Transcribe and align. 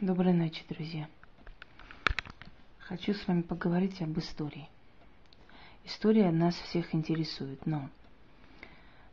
Доброй 0.00 0.32
ночи, 0.32 0.64
друзья. 0.66 1.10
Хочу 2.78 3.12
с 3.12 3.28
вами 3.28 3.42
поговорить 3.42 4.00
об 4.00 4.18
истории. 4.18 4.66
История 5.84 6.30
нас 6.30 6.54
всех 6.54 6.94
интересует, 6.94 7.66
но 7.66 7.90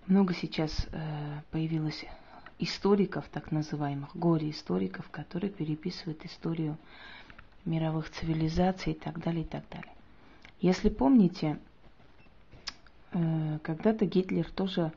много 0.06 0.34
сейчас 0.34 0.88
э, 0.94 1.42
появилось 1.52 2.06
историков, 2.58 3.28
так 3.28 3.52
называемых, 3.52 4.16
горе-историков, 4.16 5.10
которые 5.10 5.50
переписывают 5.52 6.24
историю 6.24 6.78
мировых 7.66 8.10
цивилизаций 8.10 8.94
и 8.94 8.98
так 8.98 9.20
далее, 9.20 9.44
и 9.44 9.48
так 9.48 9.66
далее. 9.70 9.94
Если 10.62 10.88
помните, 10.88 11.60
э, 13.12 13.60
когда-то 13.62 14.06
Гитлер 14.06 14.50
тоже 14.52 14.94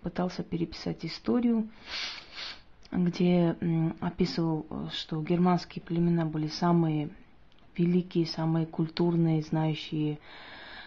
пытался 0.00 0.42
переписать 0.42 1.04
историю, 1.04 1.68
где 2.90 3.56
э, 3.60 3.90
описывал, 4.00 4.66
что 4.92 5.22
германские 5.22 5.82
племена 5.82 6.24
были 6.24 6.48
самые 6.48 7.10
великие, 7.76 8.26
самые 8.26 8.66
культурные, 8.66 9.42
знающие 9.42 10.18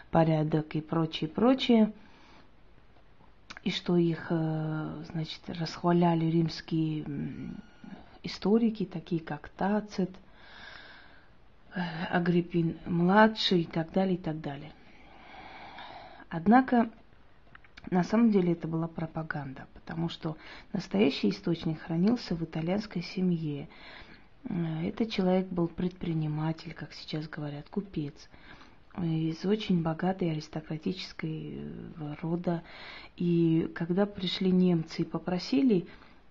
порядок 0.10 0.76
и 0.76 0.82
прочее, 0.82 1.30
прочее– 1.30 1.94
и 3.64 3.70
что 3.70 3.96
их, 3.96 4.28
э, 4.30 5.04
значит, 5.12 5.42
расхваляли 5.48 6.26
римские 6.26 7.06
историки, 8.24 8.86
такие 8.86 9.22
как 9.22 9.50
Тацит, 9.50 10.10
э, 11.76 11.82
Агриппин 12.10 12.80
младший 12.86 13.62
и 13.62 13.66
так 13.66 13.92
далее, 13.92 14.16
и 14.16 14.22
так 14.22 14.42
далее. 14.42 14.72
Однако, 16.30 16.90
на 17.90 18.04
самом 18.04 18.32
деле 18.32 18.54
это 18.54 18.68
была 18.68 18.88
пропаганда, 18.88 19.68
потому 19.74 20.10
что 20.10 20.38
настоящий 20.74 21.30
источник 21.30 21.82
хранился 21.82 22.36
в 22.36 22.44
итальянской 22.44 23.02
семье. 23.02 23.68
Э, 24.44 24.88
этот 24.88 25.12
человек 25.12 25.48
был 25.48 25.68
предприниматель, 25.68 26.74
как 26.74 26.94
сейчас 26.94 27.28
говорят, 27.28 27.70
купец– 27.70 28.14
из 29.00 29.46
очень 29.46 29.82
богатой 29.82 30.32
аристократической 30.32 31.60
э, 31.60 32.16
рода. 32.22 32.64
И 33.16 33.72
когда 33.74 34.06
пришли 34.06 34.52
немцы 34.52 35.04
и 35.04 35.06
попросили, 35.06 35.88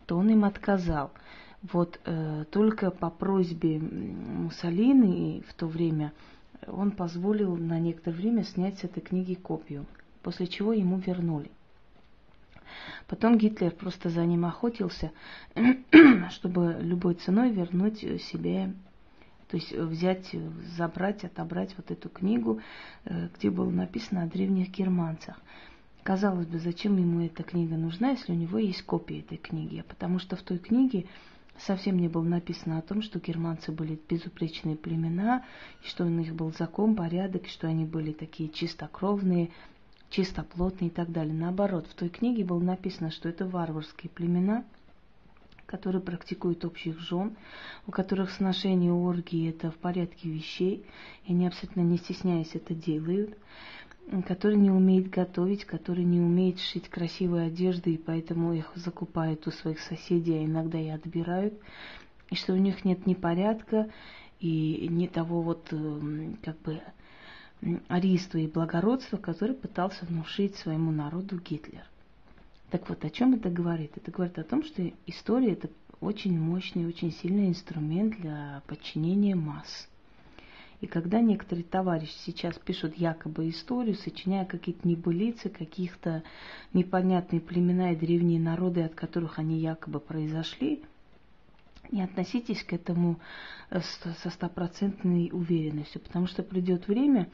то 0.07 0.17
он 0.17 0.29
им 0.31 0.45
отказал. 0.45 1.11
Вот 1.63 2.01
э, 2.05 2.45
только 2.51 2.91
по 2.91 3.11
просьбе 3.11 3.79
Муссолини 3.79 5.43
в 5.47 5.55
то 5.55 5.67
время 5.67 6.13
он 6.67 6.91
позволил 6.91 7.57
на 7.57 7.79
некоторое 7.79 8.17
время 8.17 8.45
снять 8.45 8.79
с 8.79 8.85
этой 8.85 9.01
книги 9.01 9.35
копию, 9.35 9.87
после 10.23 10.47
чего 10.47 10.73
ему 10.73 10.99
вернули. 10.99 11.51
Потом 13.07 13.39
Гитлер 13.39 13.73
просто 13.73 14.09
за 14.09 14.25
ним 14.25 14.45
охотился, 14.45 15.11
чтобы 16.31 16.77
любой 16.81 17.15
ценой 17.15 17.51
вернуть 17.51 17.99
себе 18.23 18.73
то 19.51 19.57
есть 19.57 19.73
взять, 19.73 20.31
забрать, 20.77 21.25
отобрать 21.25 21.75
вот 21.77 21.91
эту 21.91 22.09
книгу, 22.09 22.61
э, 23.05 23.29
где 23.37 23.51
было 23.51 23.69
написано 23.69 24.23
о 24.23 24.27
древних 24.27 24.71
германцах. 24.71 25.41
Казалось 26.05 26.47
бы, 26.47 26.61
зачем 26.61 26.97
ему 26.97 27.27
эта 27.27 27.43
книга 27.43 27.77
нужна, 27.77 28.11
если 28.11 28.33
у 28.33 28.37
него 28.37 28.59
есть 28.59 28.83
копия 28.83 29.19
этой 29.19 29.39
книги? 29.39 29.85
Потому 29.89 30.21
что 30.21 30.37
в 30.37 30.43
той 30.43 30.59
книге 30.59 31.07
совсем 31.59 31.99
не 31.99 32.09
было 32.09 32.23
написано 32.23 32.79
о 32.79 32.83
том, 32.83 33.03
что 33.03 33.19
германцы 33.19 33.73
были 33.73 34.01
безупречные 34.09 34.77
племена, 34.77 35.45
и 35.85 35.89
что 35.89 36.05
у 36.05 36.09
них 36.09 36.33
был 36.33 36.53
закон, 36.57 36.95
порядок, 36.95 37.47
и 37.47 37.51
что 37.51 37.67
они 37.67 37.85
были 37.85 38.13
такие 38.13 38.49
чистокровные, 38.49 39.51
чистоплотные 40.11 40.91
и 40.91 40.93
так 40.93 41.11
далее. 41.11 41.35
Наоборот, 41.35 41.87
в 41.87 41.95
той 41.95 42.09
книге 42.09 42.45
было 42.45 42.61
написано, 42.61 43.11
что 43.11 43.29
это 43.29 43.47
варварские 43.47 44.11
племена– 44.11 44.65
которые 45.71 46.03
практикуют 46.03 46.65
общих 46.65 46.99
жен, 46.99 47.37
у 47.87 47.93
которых 47.93 48.33
сношение 48.33 48.93
оргии 48.93 49.49
это 49.49 49.71
в 49.71 49.77
порядке 49.77 50.29
вещей, 50.29 50.85
и 51.27 51.33
они 51.33 51.47
абсолютно 51.47 51.83
не 51.83 51.97
стесняясь 51.97 52.51
это 52.55 52.75
делают, 52.75 53.39
которые 54.27 54.59
не 54.59 54.73
умеют 54.73 55.11
готовить, 55.11 55.65
которые 55.65 56.05
не 56.05 56.19
умеют 56.19 56.59
шить 56.59 56.89
красивые 56.89 57.47
одежды, 57.47 57.95
и 57.95 57.99
поэтому 57.99 58.53
их 58.53 58.73
закупают 58.75 59.47
у 59.47 59.53
своих 59.53 59.79
соседей, 59.79 60.39
а 60.39 60.45
иногда 60.45 60.81
и 60.81 60.89
отбирают, 60.89 61.55
и 62.31 62.35
что 62.35 62.53
у 62.53 62.57
них 62.57 62.85
нет 62.85 63.07
ни 63.07 63.15
порядка, 63.15 63.89
и 64.41 64.89
ни 64.91 65.07
того 65.07 65.41
вот 65.41 65.73
эм, 65.73 66.37
как 66.43 66.59
бы 66.63 66.81
ариства 67.89 68.39
и 68.39 68.47
благородства, 68.47 69.17
который 69.17 69.55
пытался 69.55 70.05
внушить 70.07 70.57
своему 70.57 70.91
народу 70.91 71.39
Гитлер. 71.39 71.85
Так 72.71 72.89
вот, 72.89 73.05
о 73.05 73.11
чем 73.11 73.35
это 73.35 73.51
говорит? 73.51 73.93
Это 73.97 74.11
говорит 74.11 74.39
о 74.39 74.45
том, 74.45 74.63
что 74.63 74.89
история 75.07 75.53
это 75.53 75.69
очень 76.01 76.39
мощный, 76.39 76.87
очень 76.87 77.13
сильный 77.13 77.49
инструмент 77.49 78.19
для 78.21 78.63
подчинения 78.67 79.35
масс. 79.35 79.89
И 80.81 80.87
когда 80.87 81.21
некоторые 81.21 81.65
товарищи 81.65 82.15
сейчас 82.25 82.59
пишут 82.59 82.97
якобы 82.97 83.51
историю, 83.51 83.97
сочиняя 83.97 84.47
какие-то 84.47 84.89
небылицы, 84.89 85.51
каких-то 85.51 86.23
непонятные 86.73 87.41
племена 87.41 87.93
и 87.93 87.97
древние 87.97 88.41
народы, 88.41 88.83
от 88.83 88.95
которых 88.95 89.39
они 89.39 89.59
якобы 89.59 90.01
произошли, 90.01 90.83
не 91.91 92.03
относитесь 92.03 92.63
к 92.63 92.73
этому 92.73 93.19
э, 93.71 93.81
со 93.81 94.31
стопроцентной 94.31 95.31
уверенностью, 95.33 96.01
потому 96.01 96.27
что 96.27 96.43
придет 96.43 96.89
время, 96.89 97.29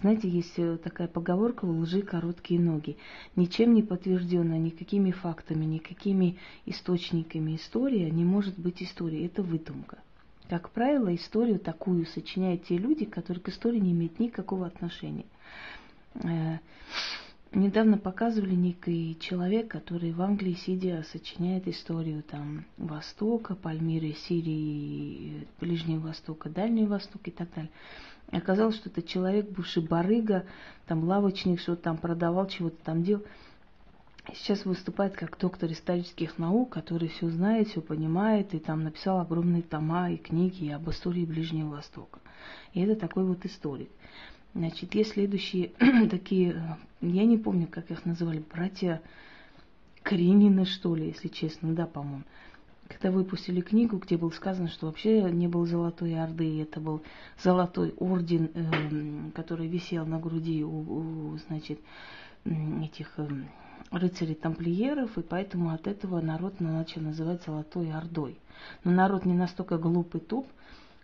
знаете, 0.00 0.28
есть 0.28 0.58
э, 0.58 0.78
такая 0.78 1.08
поговорка 1.08 1.66
у 1.66 1.80
лжи 1.80 2.00
короткие 2.02 2.58
ноги. 2.58 2.96
Ничем 3.36 3.74
не 3.74 3.82
подтвержденная, 3.82 4.58
никакими 4.58 5.10
фактами, 5.10 5.64
никакими 5.66 6.38
источниками 6.64 7.56
история 7.56 8.10
не 8.10 8.24
может 8.24 8.58
быть 8.58 8.82
историей. 8.82 9.26
Это 9.26 9.42
выдумка. 9.42 9.98
Как 10.48 10.70
правило, 10.70 11.14
историю 11.14 11.58
такую 11.58 12.06
сочиняют 12.06 12.64
те 12.64 12.78
люди, 12.78 13.04
которые 13.04 13.42
к 13.42 13.50
истории 13.50 13.78
не 13.78 13.92
имеют 13.92 14.18
никакого 14.18 14.66
отношения. 14.66 15.26
Э, 16.14 16.58
недавно 17.52 17.98
показывали 17.98 18.54
некий 18.54 19.18
человек, 19.20 19.68
который 19.68 20.12
в 20.12 20.22
Англии, 20.22 20.54
сидя, 20.54 21.04
сочиняет 21.12 21.68
историю 21.68 22.22
там 22.22 22.64
Востока, 22.78 23.54
Пальмиры, 23.54 24.14
Сирии, 24.28 25.46
Ближнего 25.60 26.08
Востока, 26.08 26.48
Дальнего 26.48 26.90
Востока 26.90 27.30
и 27.30 27.32
так 27.32 27.52
далее. 27.54 27.70
И 28.32 28.36
оказалось, 28.36 28.76
что 28.76 28.90
это 28.90 29.02
человек, 29.02 29.50
бывший 29.50 29.82
барыга, 29.82 30.44
там 30.86 31.04
лавочник, 31.04 31.60
что-то 31.60 31.82
там 31.82 31.96
продавал, 31.96 32.46
чего-то 32.46 32.76
там 32.84 33.02
делал. 33.02 33.24
Сейчас 34.34 34.64
выступает 34.64 35.16
как 35.16 35.38
доктор 35.38 35.72
исторических 35.72 36.38
наук, 36.38 36.70
который 36.70 37.08
все 37.08 37.28
знает, 37.30 37.68
все 37.68 37.80
понимает, 37.80 38.54
и 38.54 38.58
там 38.58 38.84
написал 38.84 39.18
огромные 39.18 39.62
тома 39.62 40.10
и 40.10 40.16
книги 40.16 40.68
об 40.68 40.88
истории 40.90 41.24
Ближнего 41.24 41.70
Востока. 41.70 42.20
И 42.72 42.80
это 42.80 42.94
такой 42.94 43.24
вот 43.24 43.44
историк. 43.44 43.88
Значит, 44.54 44.94
есть 44.94 45.12
следующие 45.12 45.72
такие, 46.10 46.78
я 47.00 47.24
не 47.24 47.38
помню, 47.38 47.66
как 47.66 47.90
их 47.90 48.04
называли, 48.04 48.44
братья 48.52 49.00
Кринины, 50.02 50.64
что 50.64 50.94
ли, 50.94 51.08
если 51.08 51.28
честно, 51.28 51.74
да, 51.74 51.86
по-моему 51.86 52.22
когда 52.90 53.12
выпустили 53.12 53.60
книгу, 53.60 53.98
где 53.98 54.16
было 54.16 54.30
сказано, 54.30 54.68
что 54.68 54.86
вообще 54.86 55.22
не 55.30 55.46
был 55.46 55.64
Золотой 55.64 56.20
Орды, 56.20 56.60
это 56.60 56.80
был 56.80 57.02
Золотой 57.40 57.94
Орден, 57.98 58.50
э, 58.52 59.30
который 59.32 59.68
висел 59.68 60.04
на 60.06 60.18
груди 60.18 60.64
у, 60.64 61.32
у 61.32 61.38
значит, 61.46 61.78
этих 62.44 63.12
э, 63.18 63.28
рыцарей-тамплиеров, 63.92 65.16
и 65.16 65.22
поэтому 65.22 65.70
от 65.70 65.86
этого 65.86 66.20
народ 66.20 66.58
начал 66.58 67.00
называть 67.00 67.44
Золотой 67.44 67.92
Ордой. 67.92 68.36
Но 68.82 68.90
народ 68.90 69.24
не 69.24 69.34
настолько 69.34 69.78
глуп 69.78 70.16
и 70.16 70.18
туп, 70.18 70.48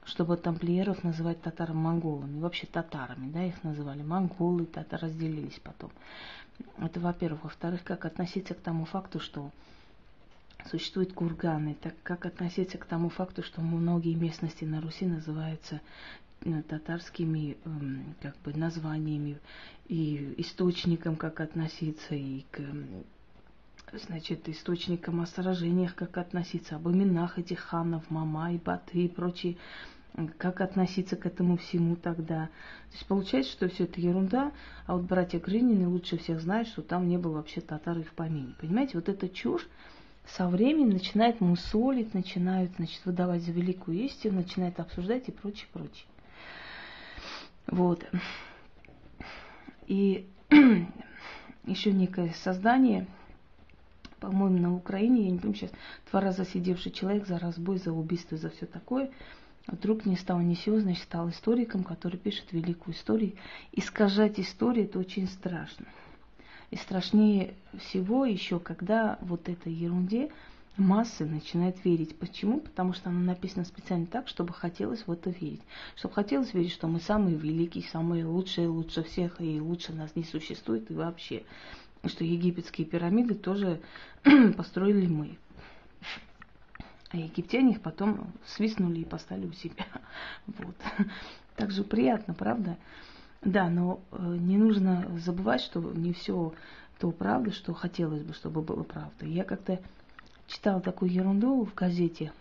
чтобы 0.04 0.36
тамплиеров 0.36 1.04
называть 1.04 1.41
татаро-монголами, 1.41 2.41
вообще 2.41 2.66
татарами, 2.66 3.30
да, 3.30 3.44
их 3.44 3.62
называли 3.62 4.03
монголы, 4.03 4.66
татары 4.66 5.06
разделились 5.06 5.60
потом. 5.62 5.92
Это 6.78 6.98
во-первых. 6.98 7.44
Во-вторых, 7.44 7.84
как 7.84 8.04
относиться 8.04 8.54
к 8.54 8.60
тому 8.60 8.86
факту, 8.86 9.20
что 9.20 9.50
существуют 10.71 11.12
курганы, 11.12 11.77
так 11.81 11.94
как 12.03 12.27
относиться 12.27 12.78
к 12.78 12.87
тому 12.87 13.09
факту, 13.09 13.43
что 13.43 13.60
многие 13.60 14.15
местности 14.15 14.65
на 14.65 14.80
Руси 14.80 15.07
называются 15.07 15.80
э, 16.42 16.63
татарскими 16.63 17.57
эм, 17.65 18.15
как 18.21 18.36
бы 18.45 18.53
названиями 18.53 19.39
и 19.89 20.34
источником, 20.39 21.16
как 21.16 21.41
относиться, 21.41 22.15
и 22.15 22.45
к 22.51 22.60
значит, 23.92 24.48
источникам 24.48 25.21
о 25.21 25.27
сражениях, 25.27 25.95
как 25.95 26.18
относиться, 26.18 26.77
об 26.77 26.89
именах 26.89 27.39
этих 27.39 27.60
ханов, 27.60 28.10
Мама 28.10 28.53
и 28.53 28.59
Баты 28.59 29.04
и 29.04 29.09
прочие, 29.09 29.57
как 30.39 30.60
относиться 30.60 31.16
к 31.16 31.27
этому 31.27 31.57
всему 31.57 31.97
тогда. 31.97 32.47
То 32.47 32.92
есть 32.92 33.07
получается, 33.07 33.53
что 33.53 33.69
все 33.69 33.84
это 33.84 34.01
ерунда, 34.01 34.53
а 34.86 34.97
вот 34.97 35.04
братья 35.04 35.39
Гринины 35.39 35.89
лучше 35.89 36.16
всех 36.16 36.41
знают, 36.41 36.69
что 36.69 36.83
там 36.83 37.09
не 37.09 37.19
было 37.19 37.34
вообще 37.34 37.60
татары 37.60 38.03
в 38.03 38.12
помине. 38.12 38.54
Понимаете, 38.59 38.92
вот 38.95 39.09
эта 39.09 39.28
чушь, 39.28 39.69
со 40.28 40.48
временем 40.48 40.90
начинает 40.90 41.40
мусолить, 41.40 42.14
начинают 42.14 42.72
значит, 42.76 43.04
выдавать 43.04 43.42
за 43.42 43.52
великую 43.52 43.98
истину, 43.98 44.36
начинает 44.36 44.80
обсуждать 44.80 45.28
и 45.28 45.32
прочее, 45.32 45.66
прочее. 45.72 46.06
Вот. 47.66 48.04
И 49.86 50.26
еще 51.64 51.92
некое 51.92 52.32
создание 52.42 53.06
по-моему, 54.20 54.58
на 54.58 54.74
Украине, 54.74 55.24
я 55.24 55.30
не 55.30 55.38
помню 55.38 55.56
сейчас, 55.56 55.70
два 56.10 56.20
раза 56.20 56.44
сидевший 56.44 56.90
человек 56.90 57.26
за 57.26 57.38
разбой, 57.38 57.78
за 57.78 57.92
убийство, 57.92 58.36
за 58.36 58.50
все 58.50 58.66
такое, 58.66 59.10
вдруг 59.66 60.06
не 60.06 60.16
стал 60.16 60.40
ни 60.40 60.54
сего, 60.54 60.80
значит, 60.80 61.04
стал 61.04 61.28
историком, 61.30 61.84
который 61.84 62.16
пишет 62.18 62.52
великую 62.52 62.94
историю. 62.94 63.34
Искажать 63.72 64.40
историю– 64.40 64.84
это 64.86 64.98
очень 64.98 65.28
страшно. 65.28 65.86
И 66.71 66.77
страшнее 66.77 67.54
всего 67.78 68.24
еще, 68.24 68.59
когда 68.59 69.18
вот 69.21 69.48
этой 69.48 69.72
ерунде 69.72 70.30
массы 70.77 71.24
начинают 71.24 71.83
верить. 71.84 72.18
Почему? 72.18 72.60
Потому 72.60 72.92
что 72.92 73.10
она 73.10 73.21
написана 73.21 73.65
специально 73.65 74.07
так, 74.07 74.28
чтобы 74.28 74.53
хотелось 74.53 75.07
в 75.07 75.13
это 75.13 75.30
верить. 75.30 75.63
Чтобы 75.95 76.15
хотелось 76.15 76.53
верить, 76.54 76.72
что 76.72 76.86
мы 76.86 77.01
самые 77.01 77.36
великие, 77.36 77.84
самые 77.84 78.24
лучшие, 78.27 78.68
лучше 78.68 79.03
всех, 79.03 79.41
и 79.41 79.60
лучше 79.60 79.92
нас 79.92 80.15
не 80.16 80.24
существует, 80.24 80.91
и 80.91 80.95
вообще. 80.95 81.45
что 82.04 82.24
египетские 82.24 82.86
пирамиды 82.86 83.34
тоже 83.34 83.80
построили 84.57 85.07
мы. 85.07 85.39
А 87.10 87.16
египтяне 87.16 87.72
их 87.72 87.80
потом 87.80 88.33
свистнули 88.45 89.01
и 89.01 89.04
поставили 89.04 89.47
у 89.47 89.53
себя. 89.53 89.86
Вот. 90.47 90.77
Так 91.57 91.71
же 91.71 91.84
приятно, 91.84 92.34
правда? 92.34 92.77
Да, 93.47 93.71
но 93.71 94.01
э, 94.10 94.37
не 94.41 94.59
нужно 94.59 95.07
забывать, 95.19 95.60
что 95.60 95.81
не 95.81 96.13
все 96.13 96.53
то 96.98 97.13
правда, 97.13 97.53
что 97.53 97.75
хотелось 97.75 98.25
бы, 98.25 98.34
чтобы 98.34 98.60
было 98.60 98.83
правда. 98.83 99.25
Я 99.25 99.45
как-то 99.45 99.81
читала 100.48 100.81
такую 100.81 101.13
ерунду 101.13 101.65
в 101.65 101.72
газете. 101.72 102.33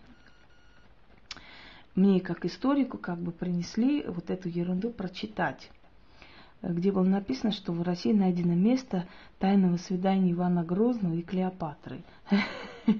Мне, 1.94 2.20
как 2.20 2.44
историку, 2.44 2.98
как 2.98 3.18
бы 3.18 3.30
принесли 3.30 4.04
вот 4.08 4.30
эту 4.30 4.48
ерунду 4.48 4.90
прочитать 4.90 5.70
где 6.62 6.90
было 6.90 7.04
написано, 7.04 7.52
что 7.52 7.72
в 7.72 7.82
России 7.82 8.12
найдено 8.12 8.54
место 8.54 9.06
тайного 9.38 9.76
свидания 9.76 10.32
Ивана 10.32 10.64
Грозного 10.64 11.14
и 11.14 11.22
Клеопатры. 11.22 12.02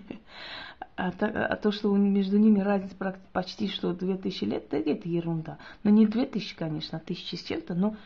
А 0.96 1.10
то, 1.12 1.26
а 1.26 1.56
то, 1.56 1.72
что 1.72 1.94
между 1.94 2.38
ними 2.38 2.60
разница 2.60 2.96
почти 3.32 3.68
что 3.68 3.92
2000 3.92 4.44
лет, 4.44 4.66
да 4.70 4.78
это 4.78 5.08
ерунда. 5.08 5.58
Ну 5.82 5.90
не 5.90 6.06
2000, 6.06 6.56
конечно, 6.56 6.98
а 6.98 7.00
тысячи 7.00 7.36
с 7.36 7.42
чем-то, 7.42 7.74
но 7.74 7.96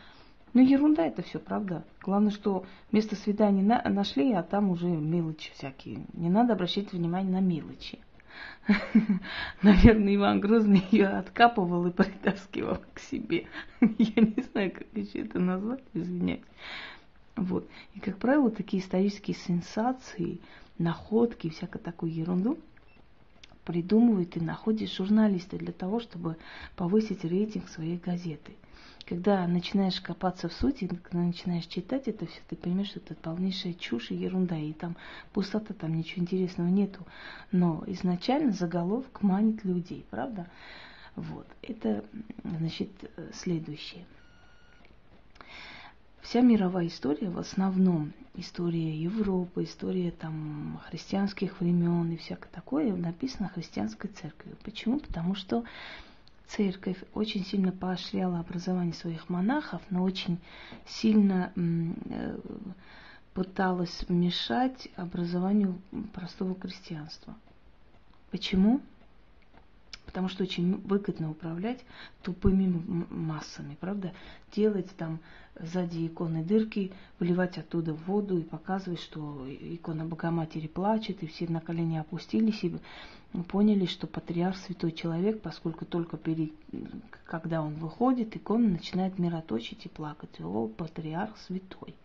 ну, 0.53 0.61
ерунда 0.61 1.05
это 1.05 1.21
все, 1.21 1.39
правда. 1.39 1.85
Главное, 2.01 2.31
что 2.31 2.65
место 2.91 3.15
свидания 3.15 3.63
на, 3.63 3.81
нашли, 3.89 4.33
а 4.33 4.43
там 4.43 4.69
уже 4.69 4.87
мелочи 4.87 5.51
всякие. 5.53 6.05
Не 6.13 6.29
надо 6.29 6.53
обращать 6.53 6.91
внимание 6.91 7.31
на 7.31 7.39
мелочи. 7.39 7.99
Наверное, 9.61 10.15
Иван 10.15 10.41
Грозный 10.41 10.83
ее 10.91 11.07
откапывал 11.07 11.87
и 11.87 11.91
притаскивал 11.91 12.79
к 12.93 12.99
себе. 12.99 13.47
Я 13.81 14.21
не 14.21 14.43
знаю, 14.51 14.71
как 14.71 14.87
еще 14.93 15.19
это 15.19 15.39
назвать, 15.39 15.83
извиняюсь. 15.93 16.41
Вот. 17.37 17.67
И, 17.95 17.99
как 18.01 18.17
правило, 18.17 18.51
такие 18.51 18.83
исторические 18.83 19.35
сенсации, 19.35 20.41
находки, 20.81 21.49
всякую 21.49 21.81
такую 21.81 22.13
ерунду 22.13 22.57
придумывают 23.65 24.35
и 24.37 24.39
находят 24.39 24.91
журналисты 24.91 25.57
для 25.57 25.71
того, 25.71 25.99
чтобы 25.99 26.37
повысить 26.75 27.23
рейтинг 27.23 27.69
своей 27.69 27.97
газеты– 27.97 28.53
когда 29.11 29.45
начинаешь 29.45 29.99
копаться 29.99 30.47
в 30.47 30.53
сути, 30.53 30.87
когда 30.87 31.19
начинаешь 31.19 31.65
читать 31.65 32.07
это 32.07 32.25
все, 32.25 32.39
ты 32.47 32.55
понимаешь, 32.55 32.89
что 32.89 32.99
это 32.99 33.13
полнейшая 33.15 33.73
чушь 33.73 34.11
и 34.11 34.15
ерунда, 34.15 34.57
и 34.57 34.73
там 34.73 34.95
пустота, 35.33 35.73
там 35.73 35.97
ничего 35.97 36.21
интересного 36.21 36.69
нету. 36.69 37.05
Но 37.51 37.83
изначально 37.87 38.53
заголовок 38.53 39.21
манит 39.21 39.65
людей, 39.65 40.05
правда? 40.09 40.47
Вот. 41.17 41.45
Это, 41.61 42.05
значит, 42.43 42.89
следующее. 43.33 44.05
Вся 46.21 46.41
мировая 46.41 46.87
история, 46.87 47.29
в 47.29 47.39
основном 47.39 48.13
история 48.35 48.95
Европы, 48.95 49.63
история 49.63 50.11
там 50.11 50.79
христианских 50.87 51.59
времен 51.59 52.11
и 52.11 52.17
всякое 52.17 52.49
такое, 52.49 52.95
написана 52.95 53.49
христианской 53.49 54.09
церковью. 54.09 54.55
Почему? 54.63 54.99
Потому 54.99 55.35
что 55.35 55.63
церковь 56.47 56.97
очень 57.13 57.43
сильно 57.43 57.71
поощряла 57.71 58.39
образование 58.39 58.93
своих 58.93 59.29
монахов, 59.29 59.81
но 59.89 60.03
очень 60.03 60.39
сильно 60.85 61.51
э, 61.55 62.37
пыталась 63.33 64.05
мешать 64.07 64.89
образованию 64.95 65.81
простого 66.13 66.55
крестьянства. 66.55 67.35
Почему? 68.29 68.81
Потому 70.05 70.27
что 70.27 70.43
очень 70.43 70.77
выгодно 70.77 71.31
управлять 71.31 71.79
тупыми 72.21 73.05
массами, 73.09 73.77
правда? 73.79 74.13
Делать 74.53 74.89
там 74.97 75.19
сзади 75.59 76.07
иконы 76.07 76.43
дырки, 76.43 76.91
выливать 77.19 77.57
оттуда 77.57 77.93
воду 77.93 78.37
и 78.37 78.43
показывать, 78.43 79.01
что 79.01 79.45
икона 79.47 80.05
Богоматери 80.05 80.67
плачет, 80.67 81.23
и 81.23 81.27
все 81.27 81.47
на 81.47 81.61
колени 81.61 81.97
опустились 81.97 82.63
и 82.63 82.75
поняли, 83.47 83.85
что 83.85 84.07
патриарх 84.07 84.57
святой 84.57 84.91
человек, 84.91 85.41
поскольку 85.41 85.85
только 85.85 86.17
перед, 86.17 86.51
когда 87.25 87.61
он 87.61 87.75
выходит, 87.75 88.35
икона 88.35 88.69
начинает 88.69 89.19
мироточить 89.19 89.85
и 89.85 89.89
плакать. 89.89 90.39
О, 90.41 90.67
патриарх 90.67 91.37
святой 91.37 91.95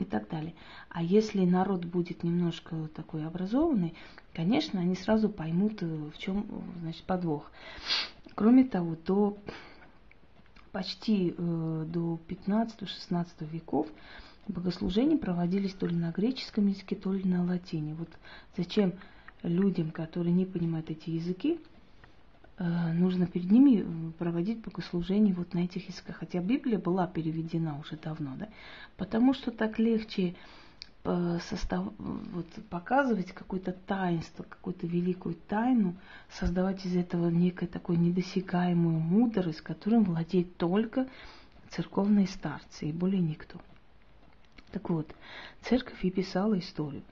и 0.00 0.04
так 0.04 0.28
далее. 0.28 0.54
А 0.88 1.02
если 1.02 1.44
народ 1.44 1.84
будет 1.84 2.22
немножко 2.24 2.88
такой 2.94 3.26
образованный, 3.26 3.94
конечно, 4.34 4.80
они 4.80 4.94
сразу 4.94 5.28
поймут, 5.28 5.82
э, 5.82 5.86
в 5.86 6.18
чем 6.18 6.46
значит, 6.80 7.04
подвох. 7.04 7.50
Кроме 8.34 8.64
того, 8.64 8.96
до 9.06 9.36
почти 10.72 11.34
э, 11.36 11.84
до 11.88 12.18
15-16 12.28 13.26
веков 13.50 13.88
богослужения 14.48 15.18
проводились 15.18 15.74
то 15.74 15.86
ли 15.86 15.96
на 15.96 16.10
греческом 16.10 16.68
языке, 16.68 16.96
то 16.96 17.12
ли 17.12 17.24
на 17.24 17.44
латине. 17.44 17.94
Вот 17.94 18.08
зачем 18.56 18.94
людям, 19.42 19.90
которые 19.90 20.32
не 20.32 20.44
понимают 20.44 20.90
эти 20.90 21.10
языки, 21.10 21.60
нужно 22.62 23.26
перед 23.26 23.50
ними 23.50 23.82
э, 23.82 24.12
проводить 24.18 24.60
богослужение 24.60 25.34
вот 25.34 25.54
на 25.54 25.60
этих 25.60 25.88
языках. 25.88 26.16
Хотя 26.16 26.40
Библия 26.40 26.78
была 26.78 27.06
переведена 27.06 27.78
уже 27.78 27.96
давно, 27.96 28.36
да? 28.36 28.48
Потому 28.96 29.32
что 29.32 29.50
так 29.50 29.78
легче 29.78 30.34
э, 31.04 31.38
состав, 31.48 31.92
вот, 31.98 32.46
показывать 32.68 33.32
какое-то 33.32 33.72
таинство, 33.72 34.42
какую-то 34.42 34.86
великую 34.86 35.36
тайну, 35.48 35.96
создавать 36.30 36.84
из 36.84 36.94
этого 36.96 37.30
некую 37.30 37.68
такую 37.68 37.98
недосягаемую 37.98 38.98
мудрость, 38.98 39.62
которым 39.62 40.04
владеет 40.04 40.56
только 40.58 41.08
церковные 41.70 42.26
старцы 42.26 42.90
и 42.90 42.92
более 42.92 43.22
никто. 43.22 43.58
Так 44.70 44.90
вот, 44.90 45.10
церковь 45.62 46.04
и 46.04 46.10
писала 46.10 46.58
историю. 46.58 47.02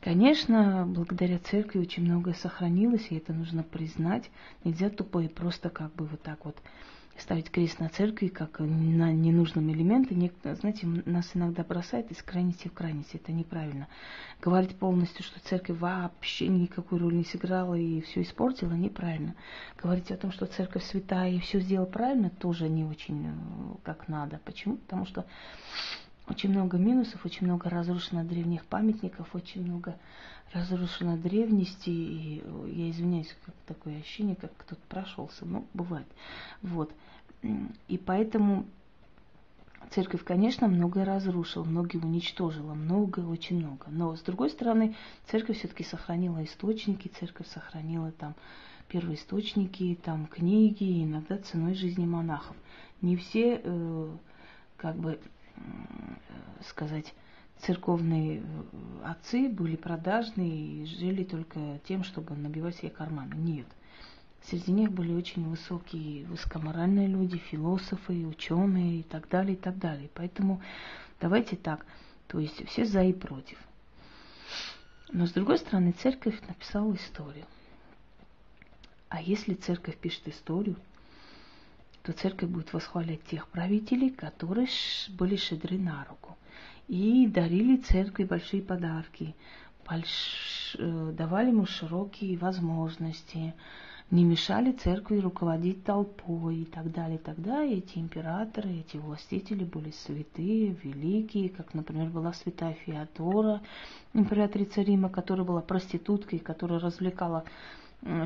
Конечно, 0.00 0.86
благодаря 0.86 1.38
церкви 1.38 1.80
очень 1.80 2.04
многое 2.04 2.34
сохранилось, 2.34 3.08
и 3.10 3.16
это 3.16 3.32
нужно 3.32 3.64
признать. 3.64 4.30
Нельзя 4.62 4.90
тупо 4.90 5.20
и 5.20 5.28
просто 5.28 5.70
как 5.70 5.92
бы 5.94 6.06
вот 6.06 6.22
так 6.22 6.44
вот 6.44 6.56
ставить 7.18 7.50
крест 7.50 7.80
на 7.80 7.88
церкви, 7.88 8.28
как 8.28 8.60
на 8.60 9.12
ненужном 9.12 9.70
элементе. 9.70 10.14
Знаете, 10.44 10.86
нас 10.86 11.30
иногда 11.34 11.64
бросает 11.64 12.10
из 12.10 12.22
крайности 12.22 12.68
в 12.68 12.72
крайность. 12.72 13.14
Это 13.14 13.32
неправильно. 13.32 13.88
Говорить 14.40 14.76
полностью, 14.76 15.24
что 15.24 15.40
церковь 15.40 15.78
вообще 15.78 16.48
никакой 16.48 16.98
роли 16.98 17.16
не 17.16 17.24
сыграла 17.24 17.74
и 17.74 18.00
все 18.02 18.22
испортила, 18.22 18.72
неправильно. 18.72 19.34
Говорить 19.82 20.10
о 20.10 20.16
том, 20.16 20.30
что 20.32 20.46
церковь 20.46 20.84
святая 20.84 21.32
и 21.32 21.40
все 21.40 21.60
сделала 21.60 21.86
правильно, 21.86 22.30
тоже 22.30 22.68
не 22.68 22.84
очень 22.84 23.26
э, 23.26 23.32
как 23.82 24.08
надо. 24.08 24.40
Почему? 24.44 24.76
Потому 24.76 25.04
что 25.04 25.26
очень 26.28 26.50
много 26.50 26.76
минусов, 26.76 27.24
очень 27.24 27.46
много 27.46 27.70
разрушено 27.70 28.24
древних 28.24 28.64
памятников, 28.64 29.34
очень 29.34 29.64
много 29.64 29.96
разрушено 30.52 31.16
древности. 31.16 31.90
И 31.90 32.42
я 32.66 32.90
извиняюсь, 32.90 33.34
как 33.44 33.54
такое 33.66 33.98
ощущение, 33.98 34.36
как 34.36 34.56
кто-то 34.56 34.80
прошелся. 34.88 35.44
но 35.44 35.64
бывает. 35.74 36.06
Вот. 36.62 36.92
И 37.42 37.98
поэтому 37.98 38.66
церковь, 39.90 40.24
конечно, 40.24 40.68
многое 40.68 41.04
разрушила, 41.04 41.64
многие 41.64 41.98
уничтожила, 41.98 42.74
много, 42.74 43.20
очень 43.20 43.58
много. 43.58 43.86
Но 43.88 44.16
с 44.16 44.20
другой 44.20 44.50
стороны, 44.50 44.94
церковь 45.26 45.58
все-таки 45.58 45.84
сохранила 45.84 46.44
источники, 46.44 47.08
церковь 47.08 47.48
сохранила 47.48 48.12
там 48.12 48.34
первоисточники, 48.88 49.98
там 50.02 50.26
книги, 50.26 51.04
иногда 51.04 51.38
ценой 51.38 51.74
жизни 51.74 52.06
монахов. 52.06 52.56
Не 53.02 53.16
все 53.16 53.60
э, 53.62 54.10
как 54.76 54.96
бы 54.96 55.20
сказать, 56.66 57.14
церковные 57.58 58.40
э, 58.40 58.42
отцы 59.04 59.48
были 59.48 59.76
продажные 59.76 60.82
и 60.82 60.86
жили 60.86 61.24
только 61.24 61.80
тем, 61.86 62.04
чтобы 62.04 62.34
набивать 62.34 62.76
себе 62.76 62.90
карманы. 62.90 63.34
Нет. 63.34 63.66
Среди 64.42 64.72
них 64.72 64.92
были 64.92 65.12
очень 65.12 65.48
высокие, 65.48 66.24
высокоморальные 66.26 67.08
люди, 67.08 67.38
философы, 67.38 68.26
ученые 68.26 69.00
и 69.00 69.02
так 69.02 69.28
далее, 69.28 69.54
и 69.54 69.58
так 69.58 69.78
далее. 69.78 70.08
Поэтому 70.14 70.62
давайте 71.20 71.56
так, 71.56 71.84
то 72.28 72.38
есть 72.38 72.66
все 72.68 72.84
за 72.84 73.02
и 73.02 73.12
против. 73.12 73.58
Но 75.10 75.26
с 75.26 75.32
другой 75.32 75.58
стороны, 75.58 75.92
церковь 75.92 76.40
написала 76.46 76.94
историю. 76.94 77.44
А 79.08 79.20
если 79.22 79.54
церковь 79.54 79.96
пишет 79.96 80.28
историю, 80.28 80.76
то 82.08 82.14
церковь 82.14 82.48
будет 82.48 82.72
восхвалять 82.72 83.22
тех 83.24 83.48
правителей, 83.48 84.08
которые 84.08 84.66
были 85.10 85.36
щедры 85.36 85.76
на 85.76 86.06
руку 86.08 86.38
и 86.88 87.26
дарили 87.26 87.76
церкви 87.76 88.24
большие 88.24 88.62
подарки. 88.62 89.34
больш... 89.86 90.74
Э, 90.78 91.12
давали 91.12 91.48
ему 91.48 91.66
широкие 91.66 92.38
возможности, 92.38 93.52
не 94.10 94.24
мешали 94.24 94.72
церкви 94.72 95.18
руководить 95.18 95.84
толпой 95.84 96.62
и 96.62 96.64
так 96.64 96.90
далее, 96.92 97.18
далее. 97.42 97.76
Эти 97.76 97.98
императоры, 97.98 98.70
эти 98.70 98.96
властители 98.96 99.64
были 99.64 99.90
святые, 99.90 100.78
великие, 100.82 101.50
как, 101.50 101.74
например, 101.74 102.08
была 102.08 102.32
святая 102.32 102.72
Феодора, 102.86 103.60
императрица 104.14 104.80
Рима, 104.80 105.10
которая 105.10 105.44
была 105.44 105.60
проституткой, 105.60 106.38
которая 106.38 106.78
развлекала 106.78 107.44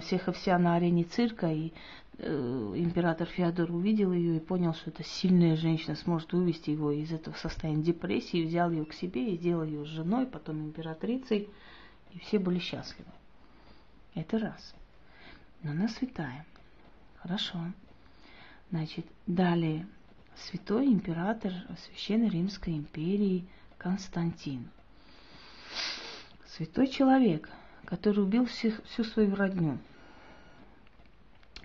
всех 0.00 0.28
и 0.28 0.32
вся 0.32 0.58
на 0.58 0.76
арене 0.76 1.04
цирка, 1.04 1.50
и 1.52 1.72
э, 2.18 2.72
император 2.76 3.26
Феодор 3.26 3.70
увидел 3.70 4.12
ее 4.12 4.36
и 4.36 4.40
понял, 4.40 4.74
что 4.74 4.90
эта 4.90 5.02
сильная 5.02 5.56
женщина 5.56 5.96
сможет 5.96 6.32
вывести 6.32 6.70
его 6.70 6.92
из 6.92 7.12
этого 7.12 7.34
состояния 7.34 7.82
депрессии, 7.82 8.44
взял 8.44 8.70
ее 8.70 8.84
к 8.84 8.92
себе 8.92 9.32
и 9.32 9.36
сделал 9.36 9.64
ее 9.64 9.84
женой, 9.84 10.26
потом 10.26 10.64
императрицей, 10.64 11.48
и 12.12 12.18
все 12.18 12.38
были 12.38 12.58
счастливы. 12.58 13.10
Это 14.14 14.38
раз 14.38 14.74
но 15.62 15.70
она 15.70 15.88
святая. 15.88 16.44
Хорошо. 17.16 17.58
Значит, 18.70 19.06
далее 19.26 19.86
святой 20.34 20.86
император 20.86 21.52
Священной 21.86 22.30
Римской 22.30 22.76
империи 22.76 23.46
Константин. 23.78 24.70
Святой 26.46 26.88
человек, 26.88 27.48
который 27.84 28.22
убил 28.22 28.46
всех, 28.46 28.82
всю 28.84 29.04
свою 29.04 29.34
родню, 29.34 29.78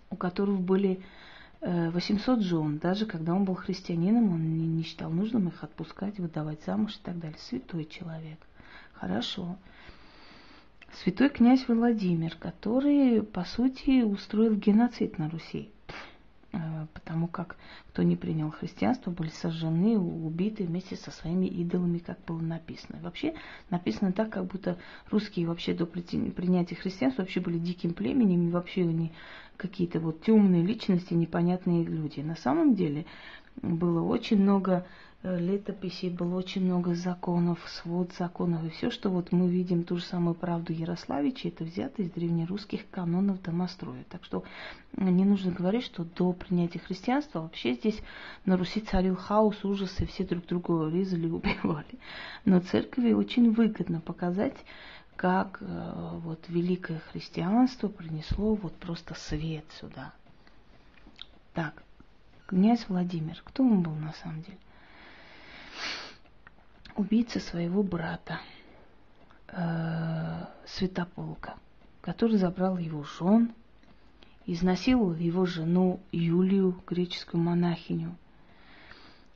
у 0.10 0.16
которого 0.16 0.58
были 0.58 1.02
800 1.62 2.40
э, 2.40 2.42
жен, 2.42 2.78
даже 2.78 3.06
когда 3.06 3.34
он 3.34 3.46
был 3.46 3.56
христианином, 3.56 4.34
он 4.34 4.58
не, 4.58 4.68
не 4.68 4.84
считал 4.84 5.10
нужным 5.10 5.48
их 5.48 5.64
отпускать, 5.64 6.20
выдавать 6.20 6.64
замуж 6.66 6.96
и 6.96 7.00
так 7.04 7.20
далее. 7.20 7.38
Святой 7.40 7.86
человек. 7.86 8.40
Хорошо 8.94 9.58
святой 11.04 11.30
князь 11.30 11.68
Владимир, 11.68 12.36
который, 12.36 13.22
по 13.22 13.44
сути, 13.44 14.02
устроил 14.02 14.56
геноцид 14.56 15.18
на 15.18 15.30
Руси, 15.30 15.70
потому 17.08 17.28
как 17.28 17.56
кто 17.94 18.04
не 18.04 18.18
принял 18.18 18.52
христианство, 18.52 19.12
были 19.12 19.30
сожжены, 19.30 19.98
убиты 19.98 20.66
вместе 20.66 20.98
со 20.98 21.10
своими 21.10 21.46
идолами, 21.46 22.00
как 22.00 22.20
было 22.26 22.42
написано. 22.42 23.00
Вообще 23.02 23.34
написано 23.70 24.12
так, 24.12 24.30
как 24.30 24.46
будто 24.46 24.78
русские 25.10 25.48
вообще 25.48 25.74
до 25.74 25.86
принятия 25.86 26.76
христианства 26.76 27.22
вообще 27.22 27.40
были 27.40 27.60
диким 27.60 27.94
племенем, 27.94 28.50
и 28.50 28.52
вообще 28.52 28.82
они 28.82 29.14
какие-то 29.56 30.02
вот 30.02 30.22
темные 30.22 30.64
личности, 30.64 31.14
непонятные 31.14 31.86
люди. 31.86 32.20
На 32.20 32.36
самом 32.36 32.76
деле 32.76 33.06
было 33.62 34.02
очень 34.02 34.42
много 34.42 34.86
летописей 35.24 36.10
было 36.10 36.36
очень 36.36 36.64
много 36.64 36.94
законов, 36.94 37.60
свод 37.68 38.14
законов, 38.14 38.64
и 38.64 38.70
все, 38.70 38.92
что 38.92 39.10
вот 39.10 39.32
мы 39.32 39.50
видим, 39.50 39.84
ту 39.84 39.98
же 39.98 40.04
самую 40.04 40.36
правду 40.36 40.74
Ярославича, 40.74 41.50
это 41.50 41.64
взято 41.64 42.02
из 42.02 42.12
древнерусских 42.12 42.90
канонов 42.90 43.42
домостроя. 43.42 44.06
Так 44.10 44.24
что 44.24 44.44
не 44.96 45.26
нужно 45.26 45.52
говорить, 45.52 45.84
что 45.84 46.04
до 46.04 46.34
принятия 46.34 46.80
христианства 46.80 47.42
вообще 47.42 47.74
здесь 47.74 48.00
на 48.46 48.58
Руси 48.58 48.80
царил 48.80 49.16
хаос, 49.16 49.66
ужас, 49.66 50.00
и 50.00 50.06
все 50.06 50.24
друг 50.24 50.46
друга 50.46 50.88
резали, 50.90 51.28
убивали. 51.30 52.00
Но 52.46 52.60
церкви 52.60 53.14
очень 53.14 53.52
выгодно 53.52 54.00
показать, 54.00 54.58
как 55.16 55.58
э, 55.62 56.10
вот 56.20 56.46
великое 56.48 57.00
христианство 57.12 57.88
принесло 57.88 58.54
вот 58.54 58.74
просто 58.76 59.16
свет 59.16 59.66
сюда. 59.80 60.14
Так, 61.56 61.82
князь 62.46 62.86
Владимир, 62.88 63.42
кто 63.44 63.64
он 63.64 63.82
был 63.82 63.96
на 63.96 64.14
самом 64.14 64.44
деле? 64.44 64.60
Убийца 66.98 67.40
своего 67.40 67.84
брата 67.84 68.40
э, 69.48 70.46
Святополка, 70.66 71.58
который 72.02 72.38
забрал 72.38 72.78
его 72.78 73.04
жен, 73.04 73.54
изнасиловал 74.46 75.14
его 75.14 75.46
жену 75.46 76.02
Юлию, 76.12 76.82
греческую 76.88 77.42
монахиню, 77.42 78.16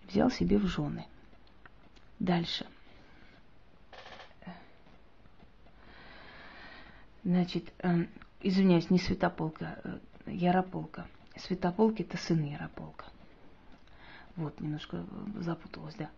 взял 0.09 0.31
себе 0.31 0.57
в 0.57 0.65
жены. 0.65 1.05
Дальше. 2.19 2.65
Значит, 7.23 7.71
э, 7.79 8.07
извиняюсь, 8.41 8.89
не 8.89 8.97
Святополка, 8.97 9.79
э, 9.83 9.99
Ярополка. 10.25 11.07
Святополк 11.35 11.99
это 11.99 12.17
сын 12.17 12.43
Ярополка. 12.43 13.05
Вот, 14.35 14.59
немножко 14.59 15.05
запуталась, 15.35 15.95
да. 15.95 16.09